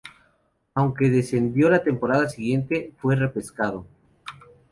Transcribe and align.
Aunque 0.73 1.11
descendió 1.11 1.69
la 1.69 1.83
temporada 1.83 2.27
siguiente, 2.27 2.91
fue 2.97 3.15
repescado. 3.15 3.85